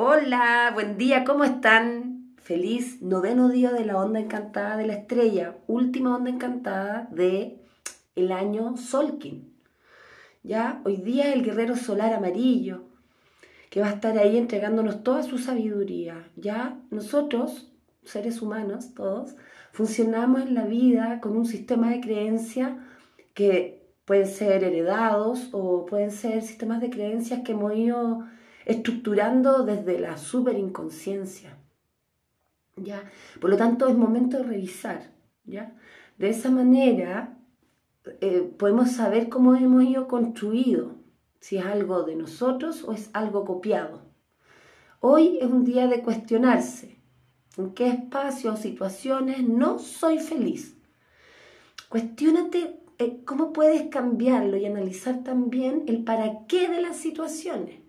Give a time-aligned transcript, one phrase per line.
[0.00, 2.36] Hola, buen día, ¿cómo están?
[2.36, 7.58] Feliz noveno día de la onda encantada de la estrella, última onda encantada de
[8.14, 9.52] el año Solkin.
[10.44, 12.84] Ya, hoy día el guerrero solar amarillo,
[13.70, 16.28] que va a estar ahí entregándonos toda su sabiduría.
[16.36, 17.72] Ya, nosotros,
[18.04, 19.34] seres humanos, todos,
[19.72, 22.78] funcionamos en la vida con un sistema de creencia
[23.34, 28.28] que pueden ser heredados o pueden ser sistemas de creencias que hemos ido
[28.68, 31.56] estructurando desde la superinconsciencia.
[32.76, 33.10] ¿ya?
[33.40, 35.10] Por lo tanto, es momento de revisar.
[35.44, 35.74] ¿ya?
[36.18, 37.38] De esa manera
[38.20, 40.96] eh, podemos saber cómo hemos ido construido,
[41.40, 44.02] si es algo de nosotros o es algo copiado.
[45.00, 46.98] Hoy es un día de cuestionarse
[47.56, 50.76] en qué espacios o situaciones no soy feliz.
[51.88, 57.87] Cuestiónate eh, cómo puedes cambiarlo y analizar también el para qué de las situaciones.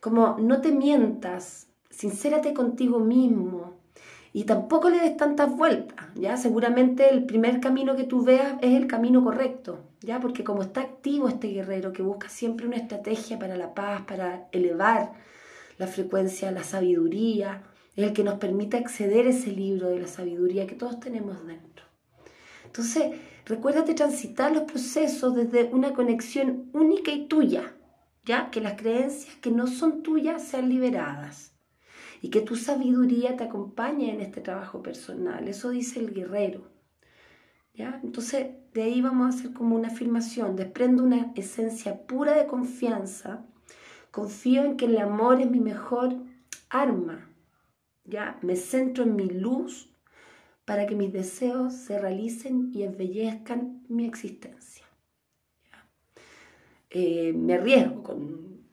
[0.00, 3.82] Como no te mientas, sincérate contigo mismo
[4.32, 6.36] y tampoco le des tantas vueltas, ¿ya?
[6.36, 10.20] Seguramente el primer camino que tú veas es el camino correcto, ¿ya?
[10.20, 14.48] Porque como está activo este guerrero que busca siempre una estrategia para la paz, para
[14.52, 15.12] elevar
[15.78, 17.62] la frecuencia, la sabiduría,
[17.94, 21.84] el que nos permite acceder a ese libro de la sabiduría que todos tenemos dentro.
[22.64, 27.74] Entonces, recuérdate transitar los procesos desde una conexión única y tuya,
[28.24, 28.50] ¿ya?
[28.50, 31.52] Que las creencias que no son tuyas sean liberadas
[32.22, 35.48] y que tu sabiduría te acompañe en este trabajo personal.
[35.48, 36.70] Eso dice el guerrero.
[37.74, 38.00] ¿Ya?
[38.04, 40.54] Entonces, de ahí vamos a hacer como una afirmación.
[40.54, 43.44] Desprendo una esencia pura de confianza.
[44.10, 46.14] Confío en que el amor es mi mejor
[46.68, 47.28] arma.
[48.04, 48.38] ¿Ya?
[48.42, 49.90] Me centro en mi luz
[50.64, 54.84] para que mis deseos se realicen y embellezcan mi existencia.
[56.94, 58.66] Eh, me arriesgo con,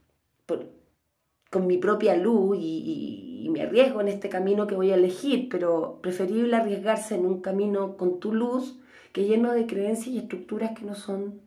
[1.50, 5.48] con mi propia luz y, y, me arriesgo en este camino que voy a elegir,
[5.50, 8.78] pero preferible arriesgarse en un camino con tu luz
[9.14, 11.42] que lleno de creencias y estructuras que no son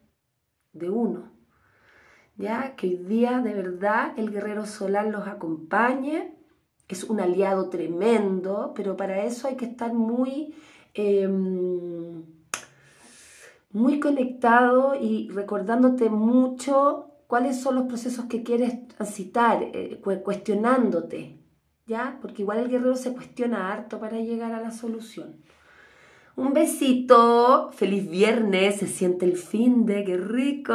[0.73, 1.31] de uno.
[2.37, 6.35] Ya que hoy día de verdad el guerrero solar los acompañe,
[6.89, 10.55] es un aliado tremendo, pero para eso hay que estar muy...
[10.95, 12.12] Em,
[13.73, 21.39] muy conectado y recordándote mucho cuáles son los procesos que quieres transitar, eh, cuestionándote,
[21.87, 22.19] ¿ya?
[22.21, 25.37] Porque igual el guerrero se cuestiona harto para llegar a la solución.
[26.35, 30.73] Un besito, feliz viernes, se siente el fin de, qué rico.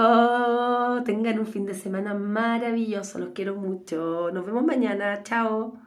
[1.04, 4.30] Tengan un fin de semana maravilloso, los quiero mucho.
[4.32, 5.80] Nos vemos mañana, chao.